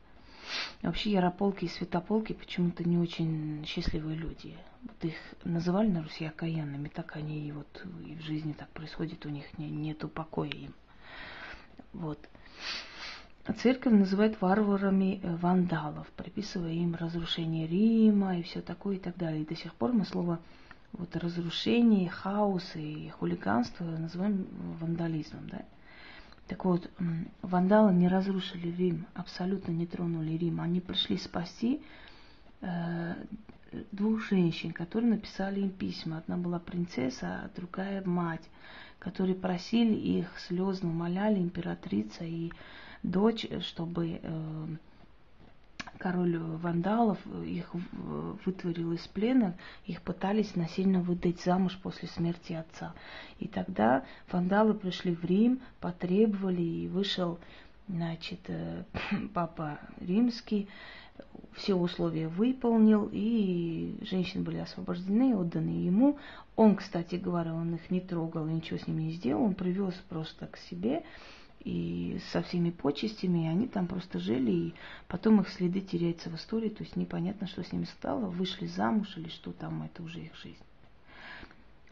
Вообще 0.83 1.11
ярополки 1.11 1.63
и 1.63 1.69
святополки 1.69 2.33
почему-то 2.33 2.83
не 2.83 2.97
очень 2.97 3.63
счастливые 3.65 4.17
люди. 4.17 4.57
Вот 4.81 5.05
их 5.05 5.15
называли 5.45 5.87
на 5.87 6.03
Руси 6.03 6.25
окаянными, 6.25 6.89
так 6.89 7.15
они 7.15 7.47
и 7.47 7.53
вот 7.53 7.85
и 8.05 8.15
в 8.15 8.21
жизни 8.21 8.51
так 8.51 8.67
происходит, 8.69 9.25
у 9.25 9.29
них 9.29 9.57
не, 9.57 9.69
нету 9.69 10.09
покоя 10.09 10.49
им. 10.49 10.73
Вот. 11.93 12.19
Церковь 13.61 13.93
называет 13.93 14.41
варварами 14.41 15.21
э, 15.23 15.35
вандалов, 15.37 16.07
приписывая 16.17 16.73
им 16.73 16.95
разрушение 16.95 17.65
Рима 17.65 18.39
и 18.39 18.43
все 18.43 18.61
такое 18.61 18.97
и 18.97 18.99
так 18.99 19.15
далее. 19.15 19.43
И 19.43 19.45
до 19.45 19.55
сих 19.55 19.73
пор 19.75 19.93
мы 19.93 20.05
слово 20.05 20.39
вот 20.91 21.15
разрушение, 21.15 22.09
хаос 22.09 22.75
и 22.75 23.09
хулиганство 23.17 23.85
называем 23.85 24.47
вандализмом, 24.81 25.47
да. 25.47 25.61
Так 26.47 26.65
вот, 26.65 26.89
вандалы 27.41 27.93
не 27.93 28.07
разрушили 28.07 28.69
Рим, 28.69 29.05
абсолютно 29.13 29.71
не 29.71 29.87
тронули 29.87 30.31
Рим. 30.33 30.59
Они 30.59 30.81
пришли 30.81 31.17
спасти 31.17 31.81
э, 32.61 33.15
двух 33.91 34.23
женщин, 34.29 34.71
которые 34.71 35.11
написали 35.11 35.61
им 35.61 35.69
письма. 35.69 36.17
Одна 36.17 36.37
была 36.37 36.59
принцесса, 36.59 37.43
а 37.45 37.49
другая 37.55 38.03
мать, 38.05 38.47
которые 38.99 39.35
просили 39.35 39.93
их, 39.93 40.27
слезно 40.39 40.89
умоляли 40.89 41.39
императрица 41.39 42.25
и 42.25 42.51
дочь, 43.03 43.47
чтобы 43.61 44.19
э, 44.21 44.67
король 46.03 46.37
вандалов 46.37 47.17
их 47.45 47.73
вытворил 48.45 48.91
из 48.91 49.07
плена, 49.07 49.55
их 49.85 50.01
пытались 50.01 50.53
насильно 50.57 50.99
выдать 50.99 51.39
замуж 51.39 51.79
после 51.81 52.09
смерти 52.09 52.51
отца. 52.51 52.93
И 53.39 53.47
тогда 53.47 54.03
вандалы 54.29 54.73
пришли 54.73 55.15
в 55.15 55.23
Рим, 55.23 55.61
потребовали, 55.79 56.61
и 56.61 56.89
вышел 56.89 57.39
значит, 57.87 58.41
э, 58.47 58.83
папа 59.33 59.79
римский, 60.01 60.67
все 61.53 61.73
условия 61.73 62.27
выполнил, 62.27 63.09
и 63.09 63.95
женщины 64.01 64.43
были 64.43 64.57
освобождены, 64.57 65.37
отданы 65.37 65.69
ему. 65.69 66.17
Он, 66.57 66.75
кстати 66.75 67.15
говоря, 67.15 67.53
он 67.53 67.75
их 67.75 67.89
не 67.89 68.01
трогал, 68.01 68.45
ничего 68.45 68.77
с 68.77 68.87
ними 68.87 69.03
не 69.03 69.11
сделал, 69.13 69.43
он 69.43 69.55
привез 69.55 69.93
просто 70.09 70.47
к 70.47 70.57
себе, 70.57 71.03
и 71.63 72.19
со 72.31 72.41
всеми 72.41 72.71
почестями, 72.71 73.45
и 73.45 73.47
они 73.47 73.67
там 73.67 73.87
просто 73.87 74.19
жили, 74.19 74.51
и 74.51 74.73
потом 75.07 75.41
их 75.41 75.49
следы 75.49 75.81
теряются 75.81 76.29
в 76.29 76.35
истории, 76.35 76.69
то 76.69 76.83
есть 76.83 76.95
непонятно, 76.95 77.47
что 77.47 77.63
с 77.63 77.71
ними 77.71 77.85
стало, 77.85 78.25
вышли 78.25 78.67
замуж 78.67 79.17
или 79.17 79.29
что 79.29 79.51
там, 79.51 79.83
это 79.83 80.03
уже 80.03 80.19
их 80.19 80.35
жизнь. 80.35 80.63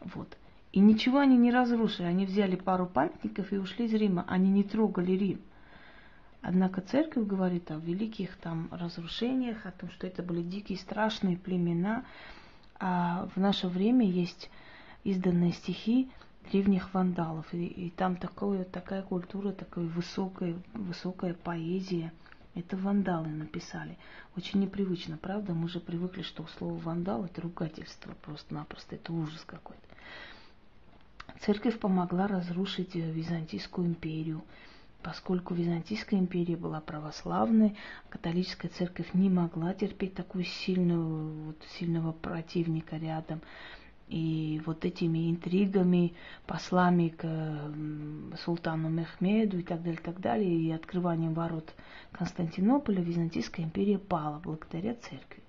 Вот. 0.02 0.38
И 0.72 0.80
ничего 0.80 1.20
они 1.20 1.38
не 1.38 1.52
разрушили, 1.52 2.06
они 2.06 2.26
взяли 2.26 2.56
пару 2.56 2.86
памятников 2.86 3.52
и 3.52 3.58
ушли 3.58 3.86
из 3.86 3.94
Рима, 3.94 4.26
они 4.28 4.50
не 4.50 4.64
трогали 4.64 5.12
Рим. 5.12 5.42
Однако 6.42 6.82
церковь 6.82 7.28
говорит 7.28 7.70
о 7.72 7.76
великих 7.76 8.36
там 8.38 8.68
разрушениях, 8.72 9.66
о 9.66 9.72
том, 9.72 9.92
что 9.92 10.08
это 10.08 10.24
были 10.24 10.42
дикие 10.42 10.78
страшные 10.78 11.38
племена, 11.38 12.04
а 12.80 13.30
в 13.36 13.40
наше 13.40 13.68
время 13.68 14.08
есть 14.08 14.50
изданные 15.04 15.52
стихи, 15.52 16.10
древних 16.50 16.94
вандалов. 16.94 17.54
И, 17.54 17.66
и 17.66 17.90
там 17.90 18.16
такое, 18.16 18.64
такая 18.64 19.02
культура, 19.04 19.52
такая 19.52 19.86
высокая, 19.86 20.56
высокая 20.74 21.34
поэзия. 21.34 22.12
Это 22.54 22.76
вандалы 22.76 23.30
написали. 23.30 23.98
Очень 24.36 24.60
непривычно, 24.60 25.18
правда? 25.18 25.54
Мы 25.54 25.70
же 25.70 25.80
привыкли, 25.80 26.22
что 26.22 26.46
слово 26.58 26.78
вандал 26.80 27.26
это 27.26 27.42
ругательство 27.42 28.14
просто-напросто, 28.22 28.96
это 28.96 29.14
ужас 29.14 29.44
какой-то. 29.46 29.82
Церковь 31.42 31.80
помогла 31.80 32.28
разрушить 32.28 32.96
э, 32.96 33.00
Византийскую 33.00 33.88
империю. 33.88 34.44
Поскольку 35.02 35.56
Византийская 35.56 36.20
империя 36.20 36.56
была 36.56 36.80
православной, 36.80 37.76
католическая 38.10 38.70
церковь 38.70 39.14
не 39.16 39.30
могла 39.30 39.74
терпеть 39.74 40.14
такую 40.14 40.44
сильную, 40.44 41.46
вот, 41.46 41.58
сильного 41.80 42.12
противника 42.12 42.98
рядом. 42.98 43.42
И 44.12 44.62
вот 44.66 44.84
этими 44.84 45.32
интригами, 45.32 46.14
послами 46.46 47.08
к 47.08 48.38
султану 48.44 48.90
Мехмеду 48.90 49.60
и 49.60 49.64
так 49.64 49.82
далее, 49.82 50.02
так 50.04 50.20
далее, 50.20 50.54
и 50.54 50.70
открыванием 50.70 51.34
ворот 51.34 51.74
Константинополя, 52.12 53.02
Византийская 53.02 53.66
империя 53.66 53.98
пала 53.98 54.42
благодаря 54.44 54.96
церкви. 54.96 55.42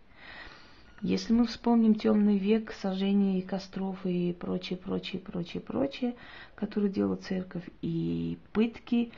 Если 1.00 1.32
мы 1.32 1.46
вспомним 1.46 1.96
темный 1.96 2.38
век, 2.38 2.70
сожжение 2.70 3.42
костров 3.42 4.06
и 4.06 4.32
прочее, 4.32 4.78
прочее, 4.78 5.20
прочее, 5.20 5.60
прочее, 5.60 6.14
которые 6.54 6.92
делала 6.92 7.16
церковь, 7.16 7.68
и 7.80 8.38
пытки, 8.52 9.10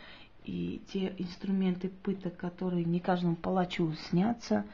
и 0.47 0.81
те 0.91 1.15
инструменты 1.19 1.91
пыток, 1.91 2.39
которые 2.39 2.87
не 2.87 2.99
каждому 2.99 3.37
палачу 3.37 3.93
снятся 4.09 4.65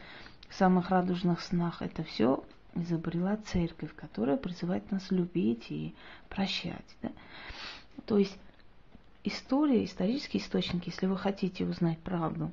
в 0.49 0.55
самых 0.55 0.91
радужных 0.91 1.41
снах, 1.41 1.83
это 1.83 2.05
все 2.05 2.45
изобрела 2.75 3.37
церковь, 3.37 3.95
которая 3.95 4.37
призывает 4.37 4.91
нас 4.91 5.11
любить 5.11 5.67
и 5.71 5.95
прощать. 6.29 6.97
Да? 7.03 7.11
То 8.07 8.19
есть 8.19 8.37
история, 9.25 9.85
исторические 9.85 10.43
источники, 10.43 10.89
если 10.89 11.07
вы 11.07 11.17
хотите 11.17 11.65
узнать 11.65 11.99
правду, 11.99 12.51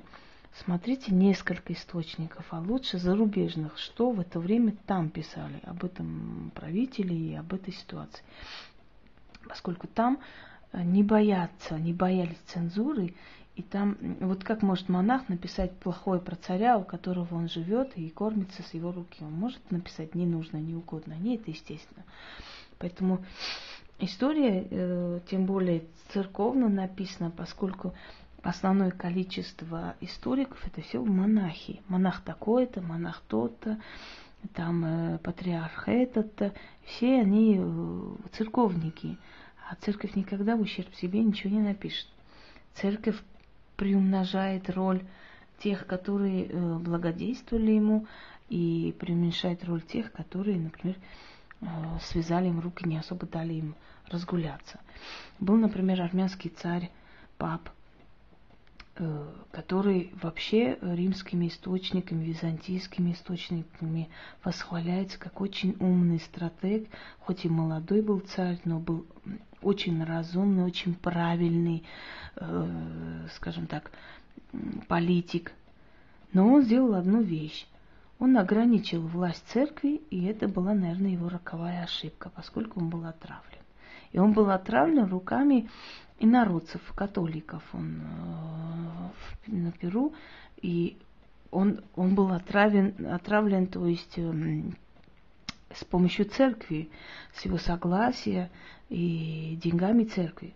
смотрите 0.64 1.14
несколько 1.14 1.72
источников, 1.72 2.46
а 2.50 2.60
лучше 2.60 2.98
зарубежных, 2.98 3.78
что 3.78 4.10
в 4.10 4.20
это 4.20 4.40
время 4.40 4.74
там 4.86 5.08
писали 5.10 5.60
об 5.64 5.84
этом 5.84 6.52
правителе 6.54 7.16
и 7.16 7.34
об 7.34 7.52
этой 7.54 7.72
ситуации. 7.72 8.24
Поскольку 9.48 9.86
там 9.86 10.20
э, 10.72 10.82
не 10.82 11.02
боятся, 11.02 11.78
не 11.78 11.92
боялись 11.92 12.38
цензуры, 12.46 13.14
и 13.58 13.62
там, 13.62 13.96
вот 14.20 14.44
как 14.44 14.62
может 14.62 14.88
монах 14.88 15.28
написать 15.28 15.72
плохое 15.80 16.20
про 16.20 16.36
царя, 16.36 16.78
у 16.78 16.84
которого 16.84 17.34
он 17.34 17.48
живет 17.48 17.90
и 17.96 18.08
кормится 18.08 18.62
с 18.62 18.72
его 18.72 18.92
руки? 18.92 19.24
Он 19.24 19.32
может 19.32 19.72
написать 19.72 20.14
не 20.14 20.26
нужно, 20.26 20.58
не 20.58 20.76
угодно. 20.76 21.14
Не 21.14 21.34
это 21.34 21.50
естественно. 21.50 22.04
Поэтому 22.78 23.24
история, 23.98 24.64
э, 24.70 25.20
тем 25.28 25.46
более 25.46 25.82
церковно 26.12 26.68
написана, 26.68 27.32
поскольку 27.32 27.94
основное 28.44 28.92
количество 28.92 29.96
историков 30.00 30.64
это 30.64 30.80
все 30.80 31.02
монахи. 31.02 31.82
Монах 31.88 32.20
такой-то, 32.20 32.80
монах 32.80 33.24
тот-то, 33.26 33.80
там 34.54 34.84
э, 34.84 35.18
патриарх 35.18 35.88
этот-то. 35.88 36.54
Все 36.84 37.22
они 37.22 37.56
э, 37.58 38.16
церковники. 38.34 39.18
А 39.68 39.74
церковь 39.80 40.14
никогда 40.14 40.54
в 40.54 40.60
ущерб 40.60 40.94
себе 40.94 41.24
ничего 41.24 41.56
не 41.56 41.60
напишет. 41.60 42.06
Церковь 42.74 43.16
приумножает 43.78 44.68
роль 44.70 45.02
тех, 45.58 45.86
которые 45.86 46.46
э, 46.46 46.78
благодействовали 46.78 47.70
ему, 47.70 48.06
и 48.50 48.94
преуменьшает 48.98 49.64
роль 49.64 49.82
тех, 49.82 50.12
которые, 50.12 50.58
например, 50.58 50.96
э, 51.60 51.66
связали 52.02 52.48
им 52.48 52.60
руки, 52.60 52.86
не 52.86 52.98
особо 52.98 53.26
дали 53.26 53.54
им 53.54 53.74
разгуляться. 54.08 54.80
Был, 55.38 55.56
например, 55.56 56.02
армянский 56.02 56.50
царь 56.50 56.90
Пап, 57.38 57.70
э, 58.96 59.32
который 59.52 60.12
вообще 60.20 60.76
римскими 60.82 61.46
источниками, 61.46 62.24
византийскими 62.24 63.12
источниками 63.12 64.08
восхваляется 64.42 65.20
как 65.20 65.40
очень 65.40 65.76
умный 65.78 66.18
стратег, 66.18 66.88
хоть 67.20 67.44
и 67.44 67.48
молодой 67.48 68.02
был 68.02 68.18
царь, 68.20 68.58
но 68.64 68.80
был 68.80 69.06
очень 69.62 70.02
разумный, 70.04 70.64
очень 70.64 70.94
правильный, 70.94 71.84
э, 72.36 73.26
скажем 73.34 73.66
так, 73.66 73.90
политик. 74.86 75.52
Но 76.32 76.46
он 76.52 76.62
сделал 76.62 76.94
одну 76.94 77.22
вещь. 77.22 77.66
Он 78.18 78.36
ограничил 78.36 79.02
власть 79.02 79.44
церкви, 79.48 80.00
и 80.10 80.24
это 80.24 80.48
была, 80.48 80.74
наверное, 80.74 81.12
его 81.12 81.28
роковая 81.28 81.84
ошибка, 81.84 82.30
поскольку 82.34 82.80
он 82.80 82.88
был 82.90 83.04
отравлен. 83.04 83.62
И 84.12 84.18
он 84.18 84.32
был 84.32 84.50
отравлен 84.50 85.04
руками 85.04 85.68
инородцев, 86.18 86.80
католиков. 86.94 87.62
Он 87.72 88.02
э, 88.02 89.50
на 89.50 89.72
Перу, 89.72 90.14
и 90.60 90.98
он, 91.50 91.80
он 91.94 92.14
был 92.14 92.32
отравлен, 92.32 93.06
отравлен, 93.06 93.66
то 93.66 93.86
есть 93.86 94.14
э, 94.16 94.62
с 95.74 95.84
помощью 95.84 96.26
церкви, 96.26 96.90
с 97.34 97.44
его 97.44 97.58
согласия 97.58 98.50
и 98.88 99.58
деньгами 99.62 100.04
церкви. 100.04 100.54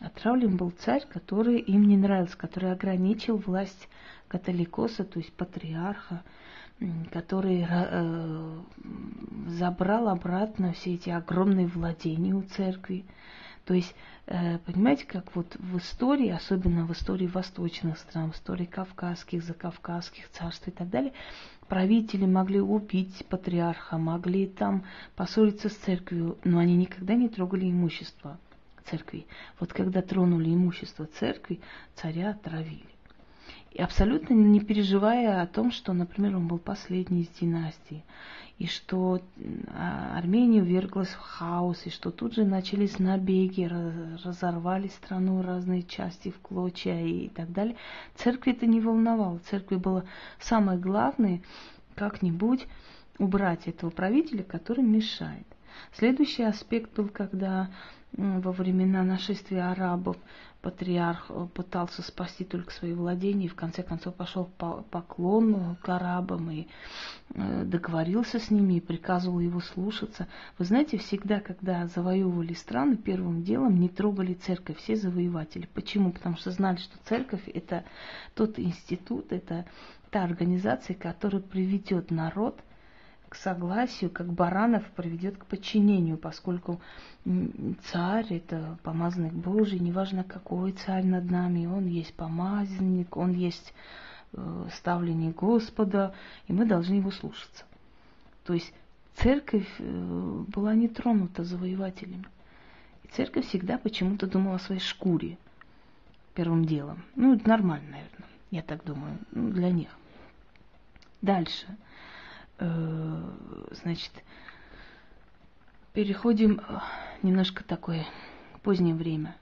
Отравлен 0.00 0.56
был 0.56 0.70
царь, 0.70 1.06
который 1.08 1.58
им 1.58 1.84
не 1.84 1.96
нравился, 1.96 2.36
который 2.36 2.72
ограничил 2.72 3.36
власть 3.36 3.88
католикоса, 4.28 5.04
то 5.04 5.20
есть 5.20 5.32
патриарха, 5.32 6.22
который 7.12 7.64
э, 7.68 8.58
забрал 9.46 10.08
обратно 10.08 10.72
все 10.72 10.94
эти 10.94 11.10
огромные 11.10 11.66
владения 11.66 12.34
у 12.34 12.42
церкви. 12.42 13.04
То 13.64 13.74
есть, 13.74 13.94
понимаете, 14.26 15.04
как 15.06 15.34
вот 15.36 15.54
в 15.56 15.78
истории, 15.78 16.30
особенно 16.30 16.86
в 16.86 16.92
истории 16.92 17.26
восточных 17.26 17.98
стран, 17.98 18.32
в 18.32 18.36
истории 18.36 18.64
кавказских, 18.64 19.42
закавказских 19.42 20.30
царств 20.30 20.66
и 20.68 20.70
так 20.70 20.88
далее, 20.88 21.12
правители 21.68 22.24
могли 22.24 22.60
убить 22.60 23.24
патриарха, 23.28 23.98
могли 23.98 24.46
там 24.46 24.84
поссориться 25.16 25.68
с 25.68 25.74
церковью, 25.74 26.38
но 26.44 26.58
они 26.58 26.76
никогда 26.76 27.14
не 27.14 27.28
трогали 27.28 27.70
имущество 27.70 28.38
церкви. 28.86 29.26
Вот 29.60 29.72
когда 29.72 30.02
тронули 30.02 30.54
имущество 30.54 31.06
церкви, 31.06 31.60
царя 31.94 32.30
отравили. 32.30 32.93
И 33.74 33.82
абсолютно 33.82 34.34
не 34.34 34.60
переживая 34.60 35.42
о 35.42 35.48
том, 35.48 35.72
что, 35.72 35.92
например, 35.92 36.36
он 36.36 36.46
был 36.46 36.58
последний 36.58 37.22
из 37.22 37.28
династии, 37.40 38.04
и 38.56 38.66
что 38.66 39.20
а, 39.74 40.16
Армения 40.16 40.60
верглась 40.60 41.08
в 41.08 41.18
хаос, 41.18 41.84
и 41.84 41.90
что 41.90 42.12
тут 42.12 42.34
же 42.34 42.44
начались 42.44 43.00
набеги, 43.00 43.68
разорвали 44.24 44.86
страну 44.86 45.42
разные 45.42 45.82
части 45.82 46.30
в 46.30 46.38
клочья 46.38 47.04
и 47.04 47.28
так 47.28 47.50
далее. 47.50 47.74
Церкви 48.14 48.52
это 48.52 48.66
не 48.66 48.80
волновало. 48.80 49.40
Церкви 49.50 49.74
было 49.74 50.04
самое 50.38 50.78
главное 50.78 51.42
как-нибудь 51.96 52.68
убрать 53.18 53.66
этого 53.66 53.90
правителя, 53.90 54.44
который 54.44 54.84
мешает. 54.84 55.46
Следующий 55.92 56.44
аспект 56.44 56.94
был, 56.94 57.08
когда 57.08 57.70
во 58.16 58.52
времена 58.52 59.02
нашествия 59.02 59.72
арабов 59.72 60.16
патриарх 60.62 61.26
э, 61.28 61.46
пытался 61.52 62.02
спасти 62.02 62.44
только 62.44 62.72
свои 62.72 62.92
владения 62.94 63.46
и 63.46 63.48
в 63.48 63.54
конце 63.54 63.82
концов 63.82 64.14
пошел 64.14 64.44
по 64.56 64.82
поклон 64.90 65.76
к 65.82 65.88
арабам 65.88 66.50
и 66.50 66.68
э, 67.34 67.64
договорился 67.64 68.38
с 68.38 68.50
ними 68.50 68.74
и 68.74 68.80
приказывал 68.80 69.40
его 69.40 69.60
слушаться. 69.60 70.28
Вы 70.58 70.64
знаете, 70.64 70.96
всегда, 70.96 71.40
когда 71.40 71.86
завоевывали 71.88 72.54
страны, 72.54 72.96
первым 72.96 73.42
делом 73.42 73.78
не 73.78 73.88
трогали 73.88 74.34
церковь, 74.34 74.78
все 74.78 74.96
завоеватели. 74.96 75.68
Почему? 75.74 76.12
Потому 76.12 76.36
что 76.36 76.50
знали, 76.50 76.76
что 76.76 76.96
церковь 77.04 77.46
это 77.52 77.84
тот 78.34 78.58
институт, 78.58 79.32
это 79.32 79.66
та 80.10 80.22
организация, 80.22 80.94
которая 80.94 81.42
приведет 81.42 82.10
народ– 82.10 82.60
к 83.34 83.36
согласию, 83.36 84.10
как 84.10 84.32
Баранов 84.32 84.88
приведет 84.92 85.36
к 85.36 85.46
подчинению, 85.46 86.16
поскольку 86.16 86.80
царь– 87.90 88.26
это 88.30 88.78
помазанник 88.84 89.32
Божий, 89.32 89.80
неважно 89.80 90.22
какой 90.22 90.70
царь 90.70 91.04
над 91.04 91.28
нами, 91.28 91.66
он 91.66 91.86
есть 91.86 92.14
помазанник, 92.14 93.16
он 93.16 93.32
есть 93.32 93.74
э, 94.34 94.68
ставленник 94.74 95.34
Господа, 95.34 96.14
и 96.46 96.52
мы 96.52 96.64
должны 96.64 96.94
его 96.94 97.10
слушаться. 97.10 97.64
То 98.44 98.54
есть 98.54 98.72
церковь 99.16 99.68
э, 99.80 100.44
была 100.46 100.74
не 100.74 100.86
тронута 100.86 101.42
завоевателями. 101.42 102.26
И 103.02 103.08
церковь 103.08 103.48
всегда 103.48 103.78
почему-то 103.78 104.28
думала 104.28 104.56
о 104.56 104.60
своей 104.60 104.80
шкуре 104.80 105.38
первым 106.34 106.66
делом. 106.66 107.02
Ну, 107.16 107.34
это 107.34 107.48
нормально, 107.48 107.90
наверное, 107.90 108.28
я 108.52 108.62
так 108.62 108.84
думаю, 108.84 109.18
ну, 109.32 109.50
для 109.50 109.70
них. 109.70 109.88
Дальше– 111.20 111.66
значит, 112.58 114.12
переходим 115.92 116.60
э, 116.60 116.78
немножко 117.22 117.64
такое 117.64 118.06
позднее 118.62 118.94
время. 118.94 119.36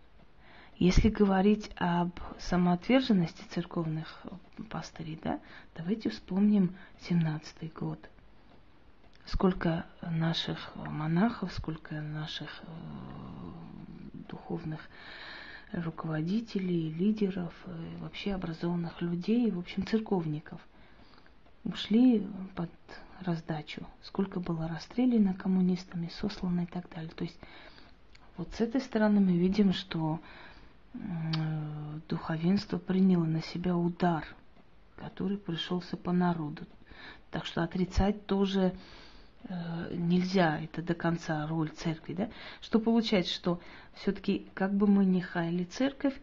Если 0.77 1.09
говорить 1.11 1.71
об 1.77 2.11
самоотверженности 2.39 3.45
церковных 3.51 4.23
пастырей, 4.71 5.21
да, 5.23 5.41
давайте 5.77 6.11
вспомним 6.11 6.75
17-й 7.09 7.69
год. 7.69 7.99
Сколько 9.27 9.87
наших 10.01 10.75
монахов, 10.75 11.53
сколько 11.53 12.01
наших 12.01 12.63
э, 12.63 12.67
духовных 14.29 14.81
руководителей, 15.73 16.93
лидеров, 16.93 17.55
вообще 17.99 18.35
образованных 18.35 19.01
людей, 19.01 19.51
в 19.51 19.59
общем, 19.59 19.87
церковников– 19.87 20.61
ушли 21.65 22.27
под 22.55 22.71
раздачу, 23.23 23.87
сколько 24.03 24.41
было 24.41 24.69
расстреляно 24.69 25.35
коммунистами, 25.35 26.11
сослано 26.21 26.63
и 26.63 26.67
так 26.67 26.89
далее. 26.91 27.11
То 27.11 27.25
есть 27.25 27.39
вот 28.37 28.49
с 28.55 28.61
этой 28.61 28.81
стороны 28.81 29.21
мы 29.21 29.33
видим, 29.37 29.73
что 29.73 30.21
духовенство 32.09 32.79
приняло 32.79 33.25
на 33.25 33.43
себя 33.43 33.77
удар, 33.77 34.25
который 34.97 35.39
пришелся 35.39 35.97
по 35.97 36.13
народу. 36.13 36.63
Так 37.31 37.47
что 37.47 37.63
отрицать 37.63 38.27
тоже 38.27 38.75
э, 39.45 39.95
нельзя, 39.97 40.61
это 40.61 40.83
до 40.83 40.95
конца 40.95 41.47
роль 41.47 41.71
церкви, 41.71 42.13
да? 42.13 42.29
Что 42.61 42.79
получается, 42.79 43.33
что 43.33 43.61
все-таки 43.95 44.47
как 44.53 44.75
бы 44.75 44.87
мы 44.87 45.07
не 45.07 45.23
хаяли 45.23 45.65
церковь, 45.65 46.15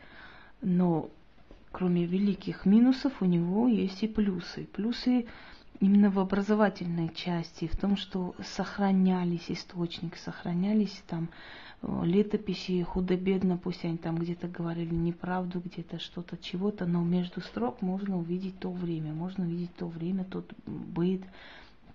но 0.61 1.09
кроме 1.71 2.05
великих 2.05 2.65
минусов, 2.65 3.21
у 3.21 3.25
него 3.25 3.67
есть 3.67 4.03
и 4.03 4.07
плюсы. 4.07 4.65
Плюсы 4.65 5.27
именно 5.79 6.09
в 6.09 6.19
образовательной 6.19 7.09
части, 7.09 7.67
в 7.67 7.77
том, 7.77 7.95
что 7.95 8.35
сохранялись 8.43 9.49
источники, 9.49 10.17
сохранялись 10.17 11.01
там 11.07 11.29
э, 11.81 12.01
летописи 12.03 12.83
худо-бедно, 12.83 13.57
пусть 13.57 13.85
они 13.85 13.97
там 13.97 14.17
где-то 14.17 14.47
говорили 14.47 14.93
неправду, 14.93 15.61
где-то 15.61 15.99
что-то, 15.99 16.37
чего-то, 16.37 16.85
но 16.85 17.03
между 17.03 17.41
строк 17.41 17.81
можно 17.81 18.17
увидеть 18.17 18.59
то 18.59 18.71
время, 18.71 19.13
можно 19.13 19.45
увидеть 19.45 19.75
то 19.75 19.87
время, 19.87 20.25
тот 20.25 20.51
быт, 20.65 21.21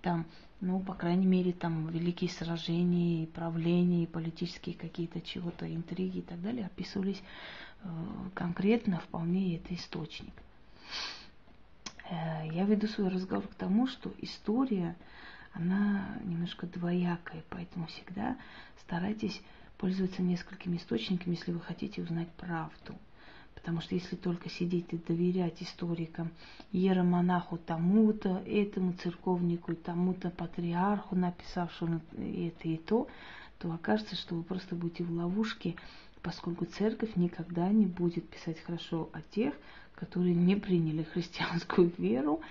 там, 0.01 0.25
ну, 0.61 0.79
по 0.79 0.93
крайней 0.93 1.25
мере, 1.25 1.51
там 1.51 1.87
великие 1.89 2.29
сражения, 2.29 3.23
и 3.23 3.27
правления, 3.27 4.03
и 4.03 4.07
политические 4.07 4.75
какие-то 4.75 5.21
чего-то, 5.21 5.71
интриги 5.73 6.19
и 6.19 6.23
так 6.23 6.41
далее 6.41 6.65
описывались 6.65 7.21
э, 7.83 7.87
конкретно, 8.33 8.99
вполне 8.99 9.57
это 9.57 9.75
источник. 9.75 10.33
Э, 12.09 12.47
я 12.51 12.65
веду 12.65 12.87
свой 12.87 13.09
разговор 13.09 13.47
к 13.47 13.55
тому, 13.55 13.87
что 13.87 14.13
история, 14.19 14.95
она 15.53 16.17
немножко 16.23 16.67
двоякая, 16.67 17.43
поэтому 17.49 17.87
всегда 17.87 18.37
старайтесь 18.81 19.41
пользоваться 19.77 20.21
несколькими 20.21 20.77
источниками, 20.77 21.35
если 21.35 21.51
вы 21.51 21.59
хотите 21.59 22.01
узнать 22.01 22.29
правду. 22.37 22.95
Потому 23.53 23.81
что 23.81 23.95
если 23.95 24.15
только 24.15 24.49
сидеть 24.49 24.87
и 24.91 24.97
доверять 24.97 25.61
историкам, 25.63 26.31
иеромонаху 26.71 27.57
тому-то, 27.57 28.43
этому 28.45 28.93
церковнику 28.93 29.71
и 29.71 29.75
тому-то 29.75 30.29
патриарху, 30.29 31.15
написавшему 31.15 32.01
это 32.11 32.67
и 32.67 32.77
то, 32.77 33.07
то 33.59 33.71
окажется, 33.71 34.15
что 34.15 34.35
вы 34.35 34.43
просто 34.43 34.75
будете 34.75 35.03
в 35.03 35.11
ловушке, 35.11 35.75
поскольку 36.21 36.65
церковь 36.65 37.15
никогда 37.15 37.69
не 37.69 37.85
будет 37.85 38.27
писать 38.29 38.59
хорошо 38.59 39.09
о 39.13 39.21
тех, 39.21 39.53
которые 39.95 40.35
не 40.35 40.55
приняли 40.55 41.03
христианскую 41.03 41.91
веру. 41.97 42.41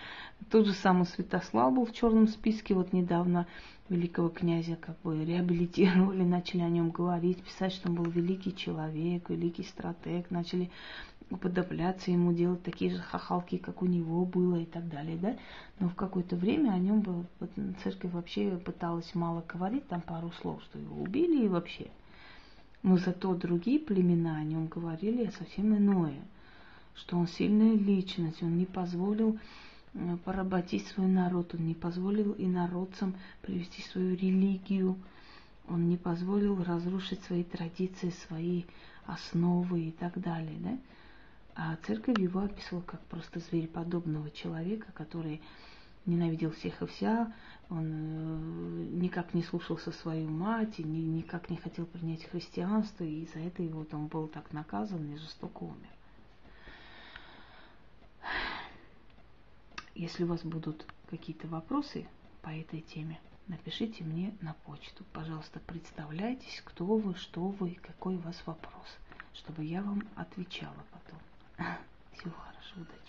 Тот 0.51 0.67
же 0.67 0.73
самый 0.73 1.07
Святослав 1.07 1.75
был 1.75 1.85
в 1.87 1.93
черном 1.93 2.29
списке, 2.29 2.75
вот 2.75 2.93
недавно 2.93 3.47
великого 3.89 4.31
князя 4.31 4.77
как 4.77 4.99
бы 5.03 5.25
реабилитировали, 5.25 6.23
начали 6.25 6.63
о 6.63 6.69
нем 6.69 6.91
говорить, 6.91 7.43
писать, 7.43 7.73
что 7.73 7.89
он 7.89 7.97
был 7.97 8.11
великий 8.11 8.55
человек, 8.55 9.29
великий 9.29 9.65
стратег, 9.65 10.31
начали 10.31 10.71
уподобляться 11.31 12.11
ему, 12.11 12.33
делать 12.33 12.63
такие 12.63 12.91
же 12.91 12.99
хахалки, 12.99 13.59
как 13.59 13.83
у 13.83 13.87
него 13.87 14.25
было 14.25 14.57
и 14.57 14.67
так 14.67 14.89
далее, 14.89 15.17
да. 15.17 15.37
Но 15.81 15.89
в 15.89 15.95
какое-то 15.95 16.37
время 16.37 16.73
о 16.73 16.79
нем 16.79 17.01
вот, 17.01 17.51
церковь 17.83 18.13
вообще 18.13 18.57
пыталась 18.57 19.15
мало 19.15 19.45
говорить, 19.47 19.87
там 19.89 20.01
пару 20.01 20.31
слов, 20.41 20.63
что 20.65 20.79
его 20.79 21.03
убили 21.03 21.45
и 21.45 21.49
вообще. 21.49 21.89
Но 22.83 22.99
зато 22.99 23.35
другие 23.35 23.79
племена 23.81 24.37
о 24.37 24.45
нем 24.45 24.67
говорили 24.67 25.31
совсем 25.39 25.77
иное– 25.77 26.19
что 26.95 27.17
он 27.17 27.27
сильная 27.27 27.75
личность, 27.75 28.43
он 28.43 28.57
не 28.57 28.67
позволил 28.67 29.39
э, 29.95 30.17
поработить 30.25 30.87
свой 30.87 31.07
народ, 31.07 31.55
он 31.55 31.67
не 31.67 31.75
позволил 31.75 32.35
инородцам 32.39 33.15
привести 33.43 33.83
свою 33.83 34.17
религию, 34.17 34.97
он 35.69 35.89
не 35.89 35.97
позволил 35.97 36.63
разрушить 36.63 37.23
свои 37.25 37.43
традиции, 37.43 38.11
свои 38.27 38.65
основы 39.07 39.89
и 39.89 39.91
так 39.91 40.21
далее. 40.21 40.57
Да? 40.61 40.79
А 41.57 41.77
церковь 41.87 42.19
его 42.19 42.41
описывала 42.41 42.83
как 42.83 43.01
просто 43.03 43.39
звереподобного 43.39 44.31
человека, 44.31 44.91
который 44.93 45.41
ненавидел 46.05 46.51
всех 46.51 46.83
и 46.83 46.87
вся, 46.87 47.33
он 47.71 47.87
э, 47.87 48.87
никак 48.93 49.35
не 49.35 49.43
слушался 49.43 49.93
свою 49.93 50.29
мать, 50.29 50.79
и 50.79 50.85
ни, 50.85 50.99
никак 50.99 51.49
не 51.51 51.57
хотел 51.57 51.87
принять 51.87 52.25
христианство, 52.25 53.05
и 53.05 53.27
за 53.33 53.41
это 53.41 53.63
его 53.63 53.87
он 53.93 54.09
был 54.09 54.29
так 54.29 54.53
наказан 54.53 55.13
и 55.13 55.17
жестоко 55.17 55.63
умер. 55.63 55.89
Если 59.95 60.25
у 60.25 60.27
вас 60.27 60.43
будут 60.43 60.85
какие-то 61.09 61.47
вопросы 61.47 62.07
по 62.43 62.49
этой 62.49 62.81
теме, 62.81 63.21
напишите 63.47 64.03
мне 64.03 64.37
на 64.41 64.55
почту. 64.65 65.05
Пожалуйста, 65.13 65.61
представляйтесь, 65.61 66.63
кто 66.65 66.85
вы, 66.85 67.15
что 67.15 67.49
вы, 67.49 67.79
какой 67.81 68.17
у 68.17 68.21
вас 68.21 68.43
вопрос, 68.45 68.99
чтобы 69.33 69.65
я 69.65 69.83
вам 69.83 70.03
отвечала 70.17 70.85
потом. 70.91 71.21
Всего 71.57 72.33
хорошего, 72.35 72.83
удачи. 72.83 73.05